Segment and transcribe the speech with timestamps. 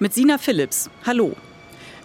[0.00, 0.88] Mit Sina Philips.
[1.04, 1.34] Hallo.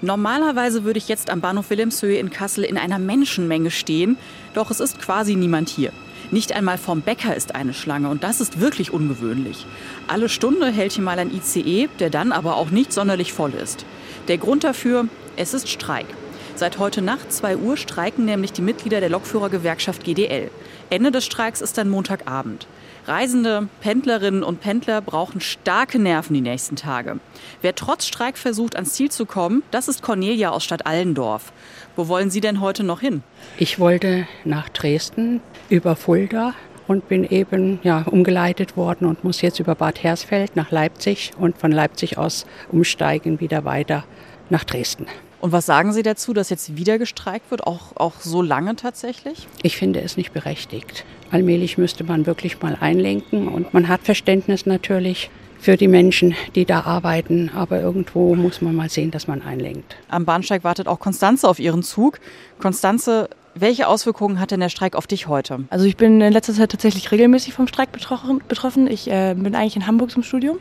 [0.01, 4.17] Normalerweise würde ich jetzt am Bahnhof Wilhelmshöhe in Kassel in einer Menschenmenge stehen,
[4.55, 5.91] doch es ist quasi niemand hier.
[6.31, 9.67] Nicht einmal vom Bäcker ist eine Schlange und das ist wirklich ungewöhnlich.
[10.07, 13.85] Alle Stunde hält hier mal ein ICE, der dann aber auch nicht sonderlich voll ist.
[14.27, 16.07] Der Grund dafür, es ist Streik.
[16.55, 20.51] Seit heute Nacht 2 Uhr streiken nämlich die Mitglieder der Lokführergewerkschaft GDL.
[20.91, 22.67] Ende des Streiks ist dann Montagabend.
[23.07, 27.19] Reisende, Pendlerinnen und Pendler brauchen starke Nerven die nächsten Tage.
[27.61, 31.51] Wer trotz Streik versucht, ans Ziel zu kommen, das ist Cornelia aus Stadt Allendorf.
[31.95, 33.23] Wo wollen Sie denn heute noch hin?
[33.57, 36.53] Ich wollte nach Dresden über Fulda
[36.87, 41.57] und bin eben ja, umgeleitet worden und muss jetzt über Bad Hersfeld nach Leipzig und
[41.57, 44.05] von Leipzig aus umsteigen wieder weiter
[44.49, 45.07] nach Dresden.
[45.43, 49.45] Und was sagen Sie dazu, dass jetzt wieder gestreikt wird, auch, auch so lange tatsächlich?
[49.61, 51.03] Ich finde es nicht berechtigt.
[51.31, 55.29] Allmählich müsste man wirklich mal einlenken und man hat Verständnis natürlich
[55.59, 59.97] für die Menschen, die da arbeiten, aber irgendwo muss man mal sehen, dass man einlenkt.
[60.07, 62.21] Am Bahnsteig wartet auch Konstanze auf ihren Zug.
[62.57, 65.65] Konstanze, welche Auswirkungen hat denn der Streik auf dich heute?
[65.69, 68.87] Also ich bin in letzter Zeit tatsächlich regelmäßig vom Streik betroffen.
[68.87, 70.57] Ich äh, bin eigentlich in Hamburg zum Studium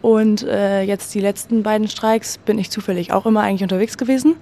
[0.00, 4.36] und äh, jetzt die letzten beiden Streiks bin ich zufällig auch immer eigentlich unterwegs gewesen.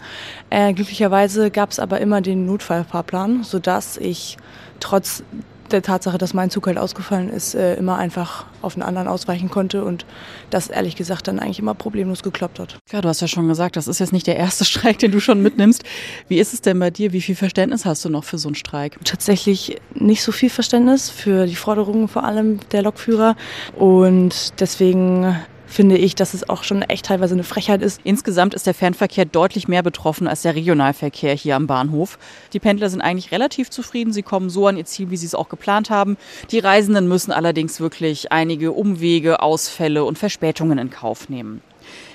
[0.51, 4.37] Äh, glücklicherweise gab es aber immer den Notfallfahrplan, sodass ich
[4.81, 5.23] trotz
[5.67, 9.51] der Tatsache, dass mein Zug halt ausgefallen ist, äh, immer einfach auf einen anderen ausweichen
[9.51, 10.07] konnte und
[10.51, 12.79] das ehrlich gesagt dann eigentlich immer problemlos geklappt hat.
[12.91, 15.21] Ja, du hast ja schon gesagt, das ist jetzt nicht der erste Streik, den du
[15.21, 15.85] schon mitnimmst.
[16.29, 17.13] Wie ist es denn bei dir?
[17.13, 18.99] Wie viel Verständnis hast du noch für so einen Streik?
[19.05, 23.37] Tatsächlich nicht so viel Verständnis für die Forderungen vor allem der Lokführer
[23.77, 25.37] und deswegen
[25.77, 28.01] finde ich, dass es auch schon echt teilweise eine Frechheit ist.
[28.03, 32.19] Insgesamt ist der Fernverkehr deutlich mehr betroffen als der Regionalverkehr hier am Bahnhof.
[32.55, 34.11] Die Pendler sind eigentlich relativ zufrieden.
[34.11, 36.17] Sie kommen so an ihr Ziel, wie sie es auch geplant haben.
[36.51, 41.61] Die Reisenden müssen allerdings wirklich einige Umwege, Ausfälle und Verspätungen in Kauf nehmen.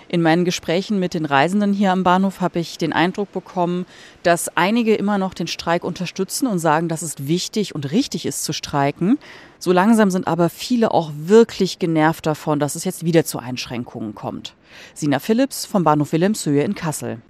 [0.07, 3.85] In meinen Gesprächen mit den Reisenden hier am Bahnhof habe ich den Eindruck bekommen,
[4.23, 8.43] dass einige immer noch den Streik unterstützen und sagen, dass es wichtig und richtig ist
[8.43, 9.17] zu streiken.
[9.57, 14.13] So langsam sind aber viele auch wirklich genervt davon, dass es jetzt wieder zu Einschränkungen
[14.13, 14.53] kommt.
[14.93, 17.21] Sina Philips vom Bahnhof Wilhelmshöhe in Kassel.